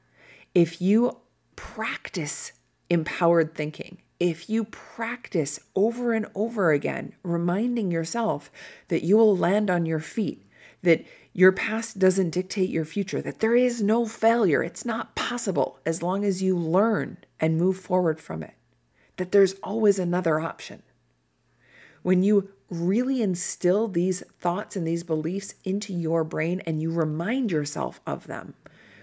If 0.54 0.82
you 0.82 1.18
practice 1.54 2.52
empowered 2.90 3.54
thinking, 3.54 3.98
if 4.18 4.48
you 4.48 4.64
practice 4.64 5.60
over 5.74 6.12
and 6.12 6.26
over 6.34 6.72
again, 6.72 7.12
reminding 7.22 7.90
yourself 7.90 8.50
that 8.88 9.04
you 9.04 9.16
will 9.16 9.36
land 9.36 9.70
on 9.70 9.86
your 9.86 10.00
feet, 10.00 10.42
that 10.82 11.04
your 11.32 11.52
past 11.52 11.98
doesn't 11.98 12.30
dictate 12.30 12.70
your 12.70 12.86
future, 12.86 13.20
that 13.20 13.40
there 13.40 13.54
is 13.54 13.82
no 13.82 14.06
failure, 14.06 14.62
it's 14.62 14.86
not 14.86 15.14
possible 15.14 15.78
as 15.84 16.02
long 16.02 16.24
as 16.24 16.42
you 16.42 16.56
learn 16.56 17.18
and 17.38 17.58
move 17.58 17.76
forward 17.76 18.18
from 18.20 18.42
it, 18.42 18.54
that 19.18 19.32
there's 19.32 19.54
always 19.62 19.98
another 19.98 20.40
option. 20.40 20.82
When 22.06 22.22
you 22.22 22.50
really 22.70 23.20
instill 23.20 23.88
these 23.88 24.22
thoughts 24.38 24.76
and 24.76 24.86
these 24.86 25.02
beliefs 25.02 25.56
into 25.64 25.92
your 25.92 26.22
brain 26.22 26.62
and 26.64 26.80
you 26.80 26.92
remind 26.92 27.50
yourself 27.50 28.00
of 28.06 28.28
them, 28.28 28.54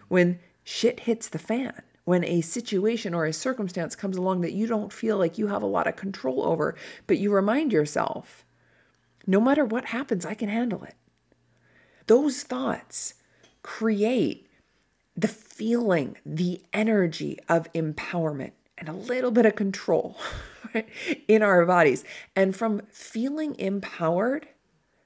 when 0.07 0.39
shit 0.63 1.01
hits 1.01 1.27
the 1.27 1.37
fan, 1.37 1.81
when 2.05 2.23
a 2.23 2.39
situation 2.39 3.13
or 3.13 3.25
a 3.25 3.33
circumstance 3.33 3.93
comes 3.93 4.15
along 4.15 4.39
that 4.39 4.53
you 4.53 4.67
don't 4.67 4.93
feel 4.93 5.17
like 5.17 5.37
you 5.37 5.47
have 5.47 5.61
a 5.61 5.65
lot 5.65 5.85
of 5.85 5.97
control 5.97 6.45
over, 6.45 6.77
but 7.05 7.17
you 7.17 7.29
remind 7.29 7.73
yourself, 7.73 8.45
no 9.27 9.41
matter 9.41 9.65
what 9.65 9.87
happens, 9.87 10.25
I 10.25 10.33
can 10.33 10.47
handle 10.47 10.85
it. 10.85 10.95
Those 12.07 12.43
thoughts 12.43 13.15
create 13.63 14.47
the 15.17 15.27
feeling, 15.27 16.15
the 16.25 16.61
energy 16.71 17.37
of 17.49 17.69
empowerment 17.73 18.53
and 18.77 18.87
a 18.87 18.93
little 18.93 19.31
bit 19.31 19.45
of 19.45 19.57
control 19.57 20.15
in 21.27 21.41
our 21.41 21.65
bodies. 21.65 22.03
And 22.35 22.55
from 22.55 22.81
feeling 22.91 23.55
empowered, 23.59 24.47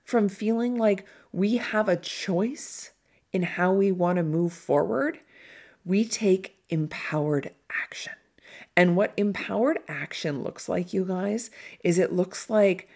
from 0.03 0.29
feeling 0.29 0.77
like 0.77 1.05
we 1.31 1.57
have 1.57 1.89
a 1.89 1.97
choice 1.97 2.91
in 3.33 3.43
how 3.43 3.73
we 3.73 3.91
want 3.91 4.17
to 4.17 4.23
move 4.23 4.53
forward, 4.53 5.19
we 5.85 6.05
take 6.05 6.55
empowered 6.69 7.51
action. 7.69 8.13
And 8.75 8.95
what 8.95 9.13
empowered 9.17 9.79
action 9.87 10.43
looks 10.43 10.69
like, 10.69 10.93
you 10.93 11.05
guys, 11.05 11.49
is 11.83 11.97
it 11.97 12.13
looks 12.13 12.49
like 12.49 12.87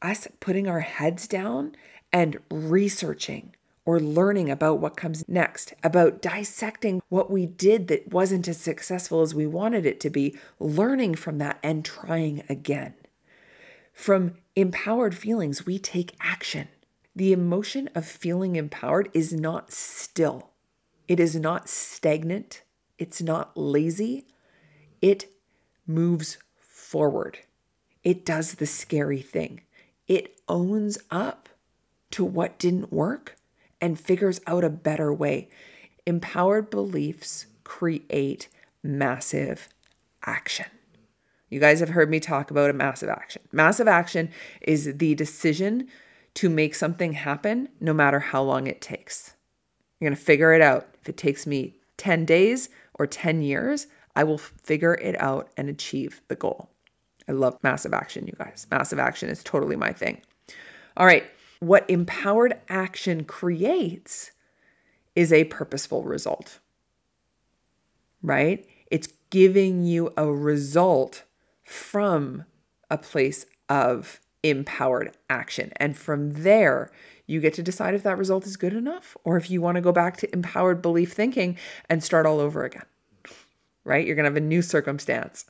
us 0.00 0.28
putting 0.40 0.68
our 0.68 0.80
heads 0.80 1.26
down 1.26 1.74
and 2.12 2.38
researching 2.50 3.54
or 3.88 3.98
learning 3.98 4.50
about 4.50 4.78
what 4.78 4.98
comes 4.98 5.26
next, 5.26 5.72
about 5.82 6.20
dissecting 6.20 7.00
what 7.08 7.30
we 7.30 7.46
did 7.46 7.88
that 7.88 8.12
wasn't 8.12 8.46
as 8.46 8.58
successful 8.60 9.22
as 9.22 9.34
we 9.34 9.46
wanted 9.46 9.86
it 9.86 9.98
to 9.98 10.10
be, 10.10 10.36
learning 10.60 11.14
from 11.14 11.38
that 11.38 11.58
and 11.62 11.86
trying 11.86 12.42
again. 12.50 12.92
From 13.94 14.34
empowered 14.54 15.16
feelings, 15.16 15.64
we 15.64 15.78
take 15.78 16.14
action. 16.20 16.68
The 17.16 17.32
emotion 17.32 17.88
of 17.94 18.04
feeling 18.04 18.56
empowered 18.56 19.08
is 19.14 19.32
not 19.32 19.72
still, 19.72 20.50
it 21.08 21.18
is 21.18 21.34
not 21.34 21.70
stagnant, 21.70 22.60
it's 22.98 23.22
not 23.22 23.56
lazy, 23.56 24.26
it 25.00 25.32
moves 25.86 26.36
forward. 26.58 27.38
It 28.04 28.26
does 28.26 28.56
the 28.56 28.66
scary 28.66 29.22
thing. 29.22 29.62
It 30.06 30.38
owns 30.46 30.98
up 31.10 31.48
to 32.10 32.22
what 32.22 32.58
didn't 32.58 32.92
work 32.92 33.37
and 33.80 33.98
figures 33.98 34.40
out 34.46 34.64
a 34.64 34.70
better 34.70 35.12
way. 35.12 35.48
Empowered 36.06 36.70
beliefs 36.70 37.46
create 37.64 38.48
massive 38.82 39.68
action. 40.24 40.66
You 41.50 41.60
guys 41.60 41.80
have 41.80 41.90
heard 41.90 42.10
me 42.10 42.20
talk 42.20 42.50
about 42.50 42.70
a 42.70 42.74
massive 42.74 43.08
action. 43.08 43.42
Massive 43.52 43.88
action 43.88 44.30
is 44.60 44.96
the 44.96 45.14
decision 45.14 45.88
to 46.34 46.48
make 46.48 46.74
something 46.74 47.12
happen 47.12 47.68
no 47.80 47.92
matter 47.92 48.20
how 48.20 48.42
long 48.42 48.66
it 48.66 48.80
takes. 48.80 49.34
You're 49.98 50.10
going 50.10 50.16
to 50.16 50.22
figure 50.22 50.52
it 50.52 50.60
out. 50.60 50.88
If 51.00 51.08
it 51.08 51.16
takes 51.16 51.46
me 51.46 51.74
10 51.96 52.24
days 52.24 52.68
or 52.94 53.06
10 53.06 53.42
years, 53.42 53.86
I 54.14 54.24
will 54.24 54.38
figure 54.38 54.94
it 54.94 55.20
out 55.20 55.50
and 55.56 55.68
achieve 55.68 56.20
the 56.28 56.36
goal. 56.36 56.68
I 57.28 57.32
love 57.32 57.58
massive 57.62 57.92
action, 57.92 58.26
you 58.26 58.34
guys. 58.38 58.66
Massive 58.70 58.98
action 58.98 59.28
is 59.28 59.42
totally 59.42 59.76
my 59.76 59.92
thing. 59.92 60.20
All 60.96 61.06
right. 61.06 61.24
What 61.60 61.88
empowered 61.90 62.58
action 62.68 63.24
creates 63.24 64.30
is 65.16 65.32
a 65.32 65.44
purposeful 65.44 66.04
result, 66.04 66.60
right? 68.22 68.64
It's 68.90 69.08
giving 69.30 69.82
you 69.82 70.12
a 70.16 70.32
result 70.32 71.24
from 71.64 72.44
a 72.90 72.96
place 72.96 73.44
of 73.68 74.20
empowered 74.42 75.16
action. 75.28 75.72
And 75.76 75.96
from 75.96 76.30
there, 76.30 76.90
you 77.26 77.40
get 77.40 77.54
to 77.54 77.62
decide 77.62 77.94
if 77.94 78.04
that 78.04 78.18
result 78.18 78.46
is 78.46 78.56
good 78.56 78.72
enough 78.72 79.16
or 79.24 79.36
if 79.36 79.50
you 79.50 79.60
want 79.60 79.74
to 79.74 79.82
go 79.82 79.92
back 79.92 80.16
to 80.18 80.32
empowered 80.32 80.80
belief 80.80 81.12
thinking 81.12 81.58
and 81.88 82.02
start 82.02 82.24
all 82.24 82.40
over 82.40 82.64
again, 82.64 82.86
right? 83.84 84.06
You're 84.06 84.16
going 84.16 84.24
to 84.24 84.30
have 84.30 84.36
a 84.36 84.40
new 84.40 84.62
circumstance. 84.62 85.44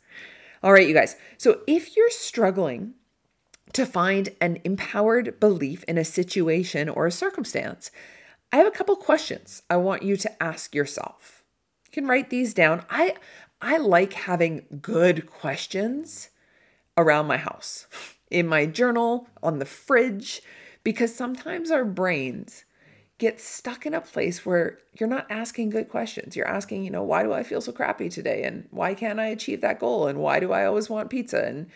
All 0.63 0.73
right, 0.73 0.89
you 0.89 0.95
guys. 0.95 1.17
So 1.37 1.61
if 1.67 1.97
you're 1.97 2.11
struggling 2.11 2.95
to 3.73 3.87
find 3.87 4.31
an 4.41 4.59
empowered 4.65 5.39
belief 5.41 5.85
in 5.85 5.99
a 5.99 6.05
situation 6.05 6.89
or 6.89 7.07
a 7.07 7.13
circumstance, 7.13 7.91
I 8.53 8.57
have 8.57 8.67
a 8.67 8.73
couple 8.73 8.97
questions 8.97 9.63
I 9.69 9.77
want 9.77 10.03
you 10.03 10.17
to 10.17 10.43
ask 10.43 10.75
yourself. 10.75 11.45
You 11.87 11.93
can 11.93 12.07
write 12.07 12.31
these 12.31 12.55
down. 12.55 12.85
I 12.91 13.15
I 13.61 13.79
like 13.79 14.13
having 14.13 14.81
good 14.81 15.27
questions 15.27 16.31
around 16.97 17.27
my 17.27 17.37
house, 17.37 17.87
in 18.31 18.47
my 18.47 18.67
journal, 18.67 19.29
on 19.43 19.59
the 19.59 19.65
fridge, 19.65 20.43
because 20.85 21.15
sometimes 21.15 21.71
our 21.71 21.85
brains 21.85 22.65
get 23.19 23.41
stuck 23.41 23.85
in 23.85 23.95
a 23.95 24.01
place 24.01 24.47
where 24.47 24.79
you're 24.99 25.09
not 25.09 25.27
asking 25.29 25.71
good 25.71 25.89
questions. 25.89 26.37
You're 26.37 26.47
asking, 26.47 26.85
you 26.85 26.91
know, 26.91 27.03
why 27.03 27.25
do 27.25 27.33
I 27.33 27.43
feel 27.43 27.61
so 27.61 27.73
crappy 27.73 28.09
today? 28.09 28.45
And 28.45 28.69
why 28.71 28.95
can't 28.95 29.19
I 29.19 29.27
achieve 29.27 29.61
that 29.61 29.81
goal? 29.81 30.07
And 30.07 30.21
why 30.21 30.39
do 30.39 30.53
I 30.53 30.65
always 30.65 30.89
want 30.89 31.11
pizza? 31.11 31.45
And, 31.45 31.67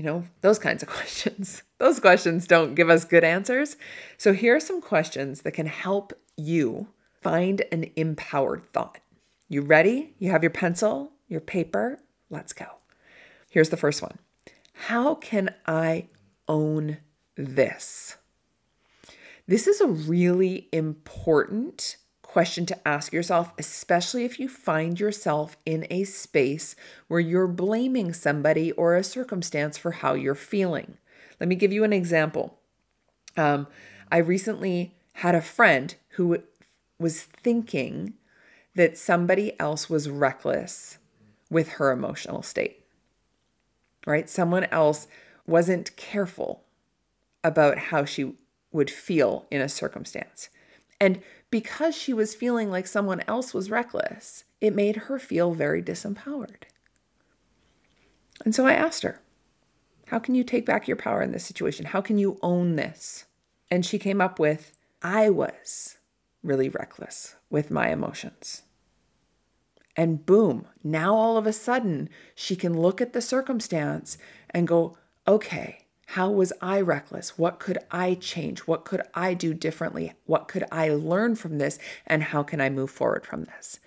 you 0.00 0.06
know, 0.06 0.24
those 0.40 0.58
kinds 0.58 0.82
of 0.82 0.88
questions. 0.98 1.62
Those 1.76 2.00
questions 2.00 2.46
don't 2.46 2.74
give 2.74 2.88
us 2.88 3.04
good 3.04 3.22
answers. 3.22 3.76
So 4.16 4.32
here 4.32 4.56
are 4.56 4.60
some 4.60 4.80
questions 4.80 5.42
that 5.42 5.52
can 5.52 5.66
help 5.66 6.14
you 6.38 6.88
find 7.20 7.62
an 7.70 7.90
empowered 7.96 8.62
thought. 8.72 9.00
You 9.50 9.60
ready? 9.60 10.14
You 10.18 10.30
have 10.30 10.42
your 10.42 10.52
pencil, 10.52 11.12
your 11.28 11.42
paper? 11.42 11.98
Let's 12.30 12.54
go. 12.54 12.64
Here's 13.50 13.68
the 13.68 13.76
first 13.76 14.00
one 14.00 14.18
How 14.72 15.16
can 15.16 15.54
I 15.66 16.06
own 16.48 16.96
this? 17.36 18.16
This 19.46 19.66
is 19.66 19.82
a 19.82 19.86
really 19.86 20.70
important 20.72 21.98
question 22.30 22.64
to 22.64 22.88
ask 22.88 23.12
yourself, 23.12 23.52
especially 23.58 24.24
if 24.24 24.38
you 24.38 24.48
find 24.48 25.00
yourself 25.00 25.56
in 25.66 25.84
a 25.90 26.04
space 26.04 26.76
where 27.08 27.18
you're 27.18 27.48
blaming 27.48 28.12
somebody 28.12 28.70
or 28.72 28.94
a 28.94 29.02
circumstance 29.02 29.76
for 29.76 29.90
how 29.90 30.14
you're 30.14 30.36
feeling. 30.36 30.96
Let 31.40 31.48
me 31.48 31.56
give 31.56 31.72
you 31.72 31.82
an 31.82 31.92
example. 31.92 32.56
Um, 33.36 33.66
I 34.12 34.18
recently 34.18 34.94
had 35.14 35.34
a 35.34 35.40
friend 35.40 35.92
who 36.10 36.38
was 37.00 37.20
thinking 37.20 38.14
that 38.76 38.96
somebody 38.96 39.58
else 39.58 39.90
was 39.90 40.08
reckless 40.08 40.98
with 41.50 41.68
her 41.70 41.90
emotional 41.90 42.44
state, 42.44 42.84
right? 44.06 44.30
Someone 44.30 44.64
else 44.66 45.08
wasn't 45.48 45.96
careful 45.96 46.62
about 47.42 47.76
how 47.76 48.04
she 48.04 48.36
would 48.70 48.88
feel 48.88 49.46
in 49.50 49.60
a 49.60 49.68
circumstance. 49.68 50.48
And 51.00 51.22
because 51.50 51.96
she 51.96 52.12
was 52.12 52.34
feeling 52.34 52.70
like 52.70 52.86
someone 52.86 53.22
else 53.26 53.52
was 53.52 53.70
reckless, 53.70 54.44
it 54.60 54.74
made 54.74 54.96
her 54.96 55.18
feel 55.18 55.52
very 55.52 55.82
disempowered. 55.82 56.64
And 58.44 58.54
so 58.54 58.66
I 58.66 58.72
asked 58.72 59.02
her, 59.02 59.20
How 60.06 60.18
can 60.18 60.34
you 60.34 60.44
take 60.44 60.64
back 60.64 60.86
your 60.88 60.96
power 60.96 61.22
in 61.22 61.32
this 61.32 61.44
situation? 61.44 61.86
How 61.86 62.00
can 62.00 62.18
you 62.18 62.38
own 62.42 62.76
this? 62.76 63.26
And 63.70 63.84
she 63.84 63.98
came 63.98 64.20
up 64.20 64.38
with, 64.38 64.76
I 65.02 65.30
was 65.30 65.98
really 66.42 66.68
reckless 66.68 67.36
with 67.50 67.70
my 67.70 67.90
emotions. 67.90 68.62
And 69.96 70.24
boom, 70.24 70.66
now 70.82 71.14
all 71.14 71.36
of 71.36 71.46
a 71.46 71.52
sudden 71.52 72.08
she 72.34 72.56
can 72.56 72.80
look 72.80 73.00
at 73.00 73.12
the 73.12 73.20
circumstance 73.20 74.16
and 74.50 74.66
go, 74.66 74.96
okay, 75.26 75.86
how 76.14 76.28
was 76.28 76.52
I 76.60 76.80
reckless? 76.80 77.38
What 77.38 77.60
could 77.60 77.78
I 77.92 78.14
change? 78.14 78.60
What 78.60 78.84
could 78.84 79.02
I 79.14 79.32
do 79.32 79.54
differently? 79.54 80.12
What 80.26 80.48
could 80.48 80.64
I 80.72 80.88
learn 80.88 81.36
from 81.36 81.58
this? 81.58 81.78
And 82.04 82.22
how 82.22 82.42
can 82.42 82.60
I 82.60 82.68
move 82.68 82.90
forward 82.90 83.24
from 83.24 83.44
this? 83.44 83.78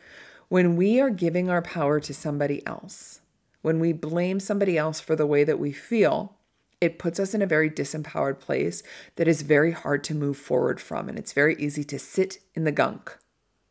When 0.47 0.77
we 0.77 1.01
are 1.01 1.09
giving 1.09 1.49
our 1.49 1.61
power 1.61 1.99
to 1.99 2.13
somebody 2.13 2.65
else, 2.65 3.19
When 3.63 3.79
we 3.79 3.93
blame 3.93 4.39
somebody 4.39 4.77
else 4.77 4.99
for 4.99 5.15
the 5.15 5.25
way 5.25 5.43
that 5.45 5.57
we 5.57 5.71
feel, 5.71 6.35
it 6.81 6.99
puts 6.99 7.17
us 7.17 7.33
in 7.33 7.41
a 7.41 7.47
very 7.47 7.69
disempowered 7.69 8.39
place 8.39 8.83
that 9.15 9.27
is 9.27 9.41
very 9.41 9.71
hard 9.71 10.03
to 10.03 10.13
move 10.13 10.37
forward 10.37 10.81
from. 10.81 11.07
And 11.07 11.17
it's 11.17 11.31
very 11.31 11.55
easy 11.55 11.85
to 11.85 11.97
sit 11.97 12.39
in 12.53 12.65
the 12.65 12.73
gunk, 12.73 13.17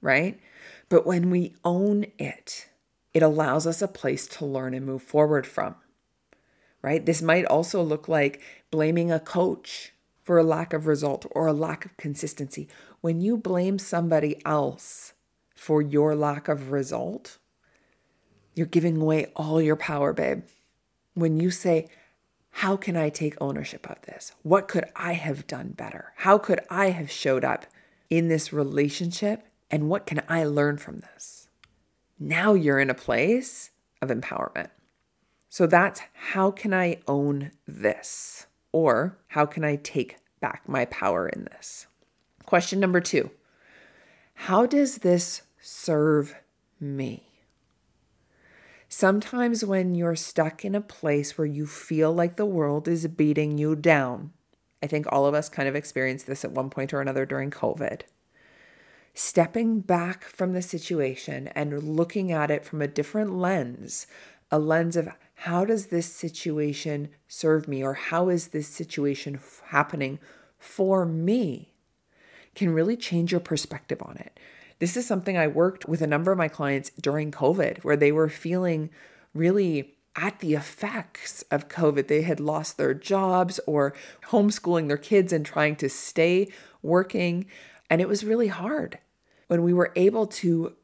right? 0.01 0.41
But 0.89 1.07
when 1.07 1.29
we 1.29 1.55
own 1.63 2.07
it, 2.19 2.69
it 3.13 3.23
allows 3.23 3.67
us 3.67 3.83
a 3.83 3.89
place 3.89 4.27
to 4.29 4.47
learn 4.47 4.73
and 4.73 4.87
move 4.87 5.03
forward 5.03 5.47
from, 5.47 5.75
right? 6.83 7.07
This 7.07 7.23
might 7.23 7.47
also 7.47 7.83
look 7.83 8.09
like 8.09 8.41
blaming 8.71 9.11
a 9.11 9.21
coach 9.21 9.93
for 10.23 10.39
a 10.39 10.45
lack 10.45 10.73
of 10.73 10.87
result 10.87 11.27
or 11.31 11.47
a 11.47 11.53
lack 11.53 11.85
of 11.85 11.97
consistency. 11.97 12.69
When 13.01 13.21
you 13.21 13.37
blame 13.37 13.79
somebody 13.79 14.45
else 14.45 15.13
for 15.55 15.81
your 15.81 16.15
lack 16.15 16.49
of 16.49 16.71
result, 16.71 17.39
you're 18.55 18.67
giving 18.67 19.01
away 19.01 19.27
all 19.37 19.61
your 19.61 19.77
power, 19.77 20.13
babe. 20.13 20.43
When 21.15 21.39
you 21.39 21.51
say, 21.51 21.89
How 22.51 22.77
can 22.77 22.97
I 22.97 23.09
take 23.09 23.41
ownership 23.41 23.89
of 23.89 24.03
this? 24.03 24.33
What 24.43 24.69
could 24.69 24.85
I 24.95 25.15
have 25.15 25.47
done 25.47 25.71
better? 25.71 26.13
How 26.17 26.39
could 26.39 26.61
I 26.69 26.91
have 26.91 27.11
showed 27.11 27.45
up 27.45 27.67
in 28.11 28.29
this 28.29 28.53
relationship? 28.53 29.47
And 29.71 29.89
what 29.89 30.07
can 30.07 30.23
I 30.29 30.45
learn 30.45 30.77
from 30.77 31.01
this? 31.01 31.49
Now 32.19 32.53
you're 32.55 32.79
in 32.79 32.91
a 32.91 32.95
place 32.95 33.71
of 34.03 34.11
empowerment. 34.11 34.69
So 35.53 35.67
that's 35.67 36.01
how 36.15 36.51
can 36.51 36.73
I 36.73 37.01
own 37.07 37.51
this? 37.69 38.47
Or 38.73 39.19
how 39.27 39.45
can 39.45 39.65
I 39.65 39.77
take 39.77 40.17
back 40.41 40.63
my 40.67 40.87
power 40.87 41.29
in 41.29 41.45
this? 41.45 41.87
Question 42.47 42.81
number 42.81 43.03
two 43.03 43.31
How 44.33 44.65
does 44.65 44.99
this 44.99 45.43
serve 45.61 46.37
me? 46.81 47.29
Sometimes, 48.89 49.63
when 49.63 49.95
you're 49.95 50.17
stuck 50.17 50.65
in 50.65 50.75
a 50.75 50.81
place 50.81 51.37
where 51.37 51.47
you 51.47 51.67
feel 51.67 52.15
like 52.15 52.37
the 52.37 52.47
world 52.47 52.89
is 52.89 53.07
beating 53.09 53.59
you 53.59 53.77
down, 53.77 54.33
I 54.83 54.87
think 54.87 55.05
all 55.13 55.27
of 55.27 55.35
us 55.35 55.51
kind 55.51 55.69
of 55.69 55.77
experienced 55.77 56.27
this 56.27 56.47
at 56.47 56.53
one 56.53 56.71
point 56.71 56.95
or 56.95 57.03
another 57.03 57.27
during 57.27 57.51
COVID. 57.51 58.05
Stepping 59.13 59.81
back 59.81 60.25
from 60.25 60.55
the 60.55 60.63
situation 60.63 61.49
and 61.49 61.83
looking 61.83 62.33
at 62.33 62.51
it 62.51 62.65
from 62.65 62.81
a 62.81 62.89
different 62.89 63.37
lens, 63.37 64.07
a 64.53 64.59
lens 64.59 64.97
of 64.97 65.09
how 65.35 65.65
does 65.65 65.87
this 65.87 66.07
situation 66.07 67.09
serve 67.27 67.67
me 67.67 67.83
or 67.83 67.95
how 67.95 68.29
is 68.29 68.49
this 68.49 68.69
situation 68.69 69.37
f- 69.37 69.63
happening 69.69 70.21
for 70.59 71.05
me, 71.05 71.73
can 72.55 72.71
really 72.71 72.97
change 72.97 73.33
your 73.33 73.41
perspective 73.41 74.01
on 74.03 74.17
it. 74.19 74.39
This 74.79 74.97
is 74.97 75.07
something 75.07 75.37
I 75.37 75.49
worked 75.49 75.89
with 75.89 76.03
a 76.03 76.07
number 76.07 76.31
of 76.31 76.39
my 76.39 76.49
clients 76.49 76.91
during 77.01 77.33
COVID 77.33 77.83
where 77.83 77.97
they 77.97 78.13
were 78.13 78.29
feeling 78.29 78.91
really 79.35 79.95
at 80.15 80.39
the 80.41 80.55
effects 80.55 81.43
of 81.51 81.69
COVID. 81.69 82.07
They 82.07 82.23
had 82.23 82.39
lost 82.39 82.77
their 82.77 82.95
jobs 82.95 83.59
or 83.67 83.95
homeschooling 84.29 84.89
their 84.89 84.97
kids 84.97 85.33
and 85.33 85.47
trying 85.47 85.77
to 85.77 85.89
stay 85.89 86.53
working. 86.83 87.47
And 87.89 88.01
it 88.01 88.09
was 88.09 88.25
really 88.25 88.49
hard. 88.49 88.99
When 89.49 89.63
we 89.63 89.73
were 89.73 89.93
able 89.97 90.27
to 90.27 90.77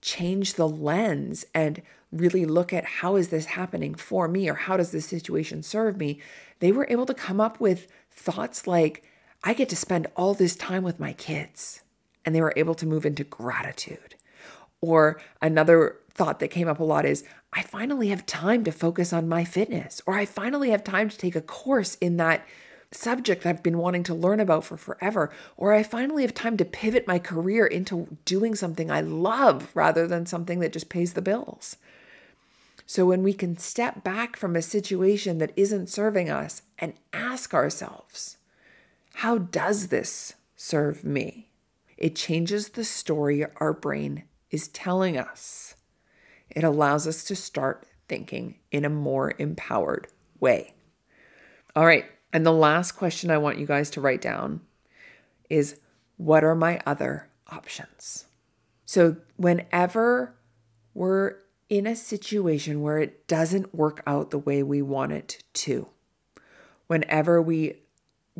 change 0.00 0.54
the 0.54 0.68
lens 0.68 1.46
and 1.54 1.80
really 2.14 2.44
look 2.44 2.72
at 2.72 2.84
how 2.84 3.16
is 3.16 3.28
this 3.28 3.46
happening 3.46 3.94
for 3.94 4.28
me 4.28 4.48
or 4.48 4.54
how 4.54 4.76
does 4.76 4.90
this 4.90 5.06
situation 5.06 5.62
serve 5.62 5.96
me, 5.96 6.20
they 6.60 6.72
were 6.72 6.86
able 6.88 7.06
to 7.06 7.14
come 7.14 7.40
up 7.40 7.60
with 7.60 7.88
thoughts 8.10 8.66
like, 8.66 9.04
I 9.42 9.52
get 9.54 9.68
to 9.70 9.76
spend 9.76 10.06
all 10.16 10.34
this 10.34 10.56
time 10.56 10.82
with 10.82 11.00
my 11.00 11.12
kids 11.12 11.82
and 12.24 12.34
they 12.34 12.40
were 12.40 12.54
able 12.56 12.74
to 12.76 12.86
move 12.86 13.04
into 13.04 13.24
gratitude. 13.24 14.14
Or 14.80 15.20
another 15.42 15.96
thought 16.10 16.38
that 16.40 16.48
came 16.48 16.68
up 16.68 16.78
a 16.78 16.84
lot 16.84 17.04
is 17.04 17.24
I 17.52 17.62
finally 17.62 18.08
have 18.08 18.26
time 18.26 18.64
to 18.64 18.72
focus 18.72 19.12
on 19.12 19.28
my 19.28 19.44
fitness, 19.44 20.00
or 20.06 20.14
I 20.14 20.24
finally 20.24 20.70
have 20.70 20.84
time 20.84 21.08
to 21.08 21.18
take 21.18 21.36
a 21.36 21.40
course 21.40 21.96
in 21.96 22.16
that 22.16 22.46
subject 22.90 23.44
I've 23.44 23.62
been 23.62 23.78
wanting 23.78 24.02
to 24.04 24.14
learn 24.14 24.40
about 24.40 24.64
for 24.64 24.76
forever, 24.76 25.30
or 25.56 25.72
I 25.72 25.82
finally 25.82 26.22
have 26.22 26.34
time 26.34 26.56
to 26.56 26.64
pivot 26.64 27.06
my 27.06 27.18
career 27.18 27.66
into 27.66 28.16
doing 28.24 28.54
something 28.54 28.90
I 28.90 29.00
love 29.00 29.70
rather 29.74 30.06
than 30.06 30.26
something 30.26 30.60
that 30.60 30.72
just 30.72 30.88
pays 30.88 31.14
the 31.14 31.22
bills. 31.22 31.76
So, 32.86 33.06
when 33.06 33.22
we 33.22 33.32
can 33.32 33.56
step 33.56 34.04
back 34.04 34.36
from 34.36 34.56
a 34.56 34.62
situation 34.62 35.38
that 35.38 35.52
isn't 35.56 35.88
serving 35.88 36.28
us 36.28 36.62
and 36.78 36.94
ask 37.12 37.54
ourselves, 37.54 38.36
how 39.14 39.38
does 39.38 39.88
this 39.88 40.34
serve 40.54 41.02
me? 41.02 41.48
It 41.96 42.16
changes 42.16 42.70
the 42.70 42.84
story 42.84 43.46
our 43.56 43.72
brain 43.72 44.24
is 44.50 44.68
telling 44.68 45.16
us. 45.16 45.74
It 46.50 46.64
allows 46.64 47.06
us 47.06 47.24
to 47.24 47.36
start 47.36 47.86
thinking 48.08 48.56
in 48.70 48.84
a 48.84 48.90
more 48.90 49.32
empowered 49.38 50.08
way. 50.40 50.74
All 51.74 51.86
right. 51.86 52.04
And 52.32 52.44
the 52.44 52.52
last 52.52 52.92
question 52.92 53.30
I 53.30 53.38
want 53.38 53.58
you 53.58 53.66
guys 53.66 53.90
to 53.90 54.00
write 54.00 54.20
down 54.20 54.60
is 55.48 55.80
what 56.16 56.44
are 56.44 56.54
my 56.54 56.80
other 56.84 57.28
options? 57.48 58.26
So, 58.84 59.16
whenever 59.36 60.34
we're 60.92 61.36
in 61.74 61.88
a 61.88 61.96
situation 61.96 62.82
where 62.82 62.98
it 62.98 63.26
doesn't 63.26 63.74
work 63.74 64.00
out 64.06 64.30
the 64.30 64.38
way 64.38 64.62
we 64.62 64.80
want 64.80 65.10
it 65.10 65.42
to, 65.52 65.88
whenever 66.86 67.42
we 67.42 67.74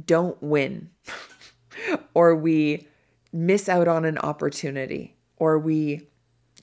don't 0.07 0.40
win 0.40 0.88
or 2.14 2.33
we 2.33 2.87
miss 3.33 3.68
out 3.68 3.88
on 3.88 4.05
an 4.05 4.16
opportunity 4.18 5.16
or 5.37 5.59
we 5.59 6.07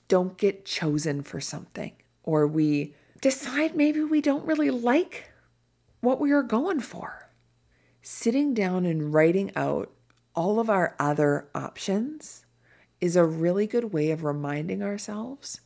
don't 0.08 0.38
get 0.38 0.64
chosen 0.64 1.22
for 1.22 1.42
something 1.42 1.92
or 2.22 2.46
we 2.46 2.94
decide 3.20 3.76
maybe 3.76 4.02
we 4.02 4.22
don't 4.22 4.46
really 4.46 4.70
like 4.70 5.30
what 6.00 6.18
we 6.18 6.32
are 6.32 6.42
going 6.42 6.80
for. 6.80 7.28
Sitting 8.00 8.54
down 8.54 8.86
and 8.86 9.12
writing 9.12 9.52
out 9.54 9.92
all 10.34 10.58
of 10.58 10.70
our 10.70 10.96
other 10.98 11.50
options 11.54 12.46
is 12.98 13.14
a 13.14 13.26
really 13.26 13.66
good 13.66 13.92
way 13.92 14.10
of 14.10 14.24
reminding 14.24 14.82
ourselves 14.82 15.60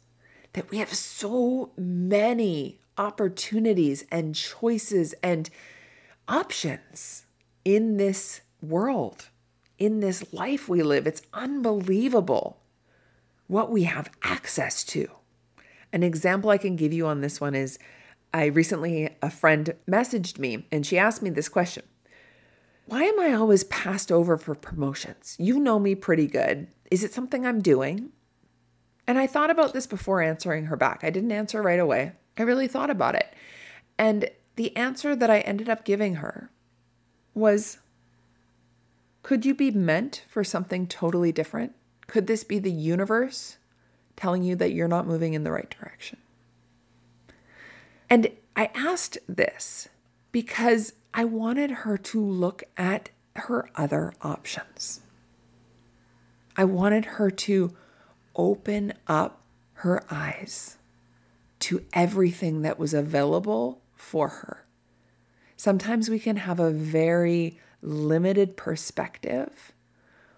that 0.56 0.70
we 0.70 0.78
have 0.78 0.92
so 0.92 1.70
many 1.76 2.80
opportunities 2.96 4.06
and 4.10 4.34
choices 4.34 5.14
and 5.22 5.50
options 6.26 7.26
in 7.62 7.98
this 7.98 8.40
world 8.62 9.28
in 9.78 10.00
this 10.00 10.32
life 10.32 10.66
we 10.66 10.82
live. 10.82 11.06
It's 11.06 11.20
unbelievable 11.34 12.58
what 13.48 13.70
we 13.70 13.84
have 13.84 14.10
access 14.22 14.82
to. 14.84 15.08
An 15.92 16.02
example 16.02 16.48
I 16.48 16.56
can 16.56 16.74
give 16.74 16.92
you 16.92 17.06
on 17.06 17.20
this 17.20 17.38
one 17.38 17.54
is 17.54 17.78
I 18.32 18.46
recently, 18.46 19.14
a 19.20 19.30
friend 19.30 19.74
messaged 19.86 20.38
me 20.38 20.66
and 20.72 20.86
she 20.86 20.96
asked 20.96 21.20
me 21.20 21.28
this 21.28 21.50
question 21.50 21.84
Why 22.86 23.04
am 23.04 23.20
I 23.20 23.34
always 23.34 23.64
passed 23.64 24.10
over 24.10 24.38
for 24.38 24.54
promotions? 24.54 25.36
You 25.38 25.60
know 25.60 25.78
me 25.78 25.94
pretty 25.94 26.26
good. 26.26 26.68
Is 26.90 27.04
it 27.04 27.12
something 27.12 27.46
I'm 27.46 27.60
doing? 27.60 28.12
And 29.06 29.18
I 29.18 29.26
thought 29.26 29.50
about 29.50 29.72
this 29.72 29.86
before 29.86 30.20
answering 30.20 30.66
her 30.66 30.76
back. 30.76 31.00
I 31.02 31.10
didn't 31.10 31.32
answer 31.32 31.62
right 31.62 31.78
away. 31.78 32.12
I 32.36 32.42
really 32.42 32.66
thought 32.66 32.90
about 32.90 33.14
it. 33.14 33.32
And 33.98 34.30
the 34.56 34.76
answer 34.76 35.14
that 35.14 35.30
I 35.30 35.40
ended 35.40 35.68
up 35.68 35.84
giving 35.84 36.16
her 36.16 36.50
was 37.34 37.78
could 39.22 39.44
you 39.44 39.54
be 39.54 39.72
meant 39.72 40.24
for 40.28 40.44
something 40.44 40.86
totally 40.86 41.32
different? 41.32 41.74
Could 42.06 42.28
this 42.28 42.44
be 42.44 42.60
the 42.60 42.70
universe 42.70 43.56
telling 44.14 44.44
you 44.44 44.54
that 44.54 44.72
you're 44.72 44.86
not 44.86 45.06
moving 45.06 45.34
in 45.34 45.42
the 45.42 45.50
right 45.50 45.68
direction? 45.68 46.18
And 48.08 48.30
I 48.54 48.70
asked 48.74 49.18
this 49.28 49.88
because 50.30 50.92
I 51.12 51.24
wanted 51.24 51.70
her 51.70 51.98
to 51.98 52.20
look 52.24 52.62
at 52.76 53.10
her 53.34 53.68
other 53.74 54.12
options. 54.22 55.00
I 56.56 56.64
wanted 56.64 57.04
her 57.04 57.30
to 57.30 57.74
open 58.36 58.92
up 59.06 59.42
her 59.74 60.02
eyes 60.10 60.78
to 61.58 61.84
everything 61.92 62.62
that 62.62 62.78
was 62.78 62.94
available 62.94 63.82
for 63.94 64.28
her. 64.28 64.66
Sometimes 65.56 66.08
we 66.08 66.18
can 66.18 66.36
have 66.36 66.60
a 66.60 66.70
very 66.70 67.58
limited 67.82 68.56
perspective 68.56 69.72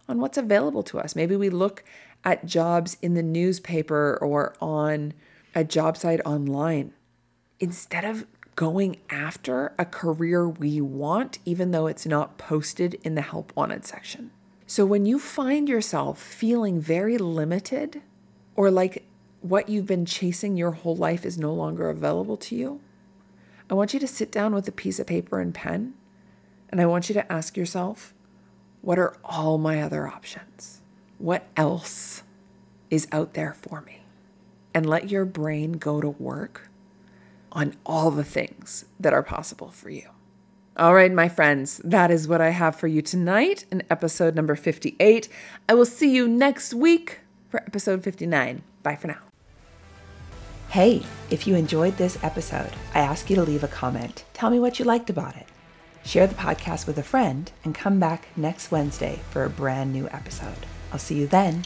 on 0.09 0.21
what's 0.21 0.39
available 0.39 0.83
to 0.85 0.99
us. 0.99 1.15
Maybe 1.15 1.37
we 1.37 1.51
look 1.51 1.85
at 2.25 2.47
jobs 2.47 2.97
in 3.03 3.15
the 3.15 3.23
newspaper 3.23 4.19
or 4.21 4.55
on 4.61 5.13
a 5.55 5.65
job 5.65 5.97
site 5.97 6.21
online 6.25 6.93
instead 7.61 8.05
of 8.05 8.27
going 8.55 8.97
after 9.11 9.73
a 9.79 9.85
career 9.85 10.49
we 10.49 10.81
want, 10.81 11.39
even 11.45 11.71
though 11.71 11.87
it's 11.87 12.07
not 12.07 12.39
posted 12.39 12.95
in 13.03 13.15
the 13.15 13.23
help 13.23 13.55
wanted 13.55 13.85
section. 13.85 14.31
So 14.71 14.85
when 14.85 15.07
you 15.07 15.19
find 15.19 15.67
yourself 15.67 16.23
feeling 16.23 16.79
very 16.79 17.17
limited 17.17 18.03
or 18.55 18.71
like 18.71 19.07
what 19.41 19.71
you've 19.71 19.87
been 19.87 20.05
chasing 20.05 20.59
your 20.59 20.73
whole 20.73 20.95
life 20.95 21.25
is 21.25 21.39
no 21.39 21.55
longer 21.55 21.89
available 21.89 22.37
to 22.37 22.55
you, 22.55 22.81
I 23.71 23.75
want 23.75 23.95
you 23.95 24.01
to 24.01 24.07
sit 24.07 24.31
down 24.31 24.55
with 24.55 24.69
a 24.69 24.73
piece 24.73 25.01
of 25.01 25.07
paper 25.07 25.41
and 25.41 25.55
pen 25.55 25.95
and 26.69 26.83
I 26.83 26.87
want 26.87 27.09
you 27.09 27.15
to 27.15 27.33
ask 27.33 27.57
yourself 27.57 28.13
what 28.83 28.99
are 28.99 29.17
all 29.25 29.57
my 29.57 29.81
other 29.81 30.07
options? 30.07 30.83
What 31.17 31.47
else 31.57 32.23
is 32.91 33.09
out 33.11 33.33
there 33.33 33.55
for 33.55 33.81
me? 33.81 34.03
And 34.75 34.85
let 34.85 35.11
your 35.11 35.25
brain 35.25 35.73
go 35.73 36.03
to 36.03 36.11
work 36.11 36.69
on 37.51 37.75
all 37.87 38.11
the 38.11 38.23
things 38.23 38.85
that 39.01 39.15
are 39.15 39.23
possible 39.23 39.71
for 39.71 39.89
you. 39.89 40.11
All 40.79 40.95
right, 40.95 41.13
my 41.13 41.29
friends, 41.29 41.79
that 41.83 42.09
is 42.09 42.29
what 42.29 42.41
I 42.41 42.51
have 42.51 42.77
for 42.77 42.87
you 42.87 43.03
tonight 43.03 43.65
in 43.73 43.83
episode 43.91 44.37
number 44.37 44.55
58. 44.55 45.29
I 45.69 45.75
will 45.75 45.85
see 45.85 46.15
you 46.15 46.29
next 46.29 46.73
week 46.73 47.19
for 47.49 47.61
episode 47.63 48.05
59. 48.05 48.63
Bye 48.85 48.95
for 48.95 49.09
now. 49.09 49.19
Hey, 50.69 51.03
if 51.31 51.49
you 51.49 51.57
enjoyed 51.57 51.97
this 51.97 52.23
episode, 52.23 52.71
I 52.95 53.01
ask 53.01 53.29
you 53.29 53.35
to 53.35 53.43
leave 53.43 53.65
a 53.65 53.69
comment. 53.69 54.25
Tell 54.35 54.51
me 54.51 54.61
what 54.61 54.79
you 54.79 54.85
liked 54.85 55.11
about 55.11 55.37
it. 55.37 55.49
Share 56.05 56.29
the 56.29 56.37
podcast 56.37 56.87
with 56.87 56.97
a 56.97 57.03
friend 57.03 57.51
and 57.65 57.75
come 57.75 57.99
back 57.99 58.29
next 58.37 58.71
Wednesday 58.71 59.19
for 59.31 59.43
a 59.43 59.51
brand 59.51 59.93
new 59.93 60.07
episode. 60.13 60.65
I'll 60.93 61.01
see 61.01 61.17
you 61.17 61.27
then. 61.27 61.65